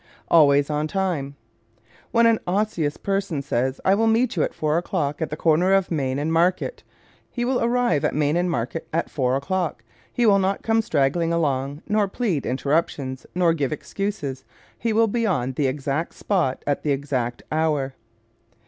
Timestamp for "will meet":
3.93-4.35